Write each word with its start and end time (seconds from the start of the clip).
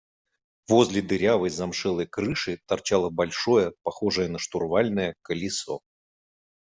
Возле 0.67 1.03
дырявой 1.03 1.51
замшелой 1.51 2.07
крыши 2.07 2.59
торчало 2.65 3.11
большое, 3.11 3.73
похожее 3.83 4.29
на 4.29 4.39
штурвальное, 4.39 5.15
колесо. 5.21 5.81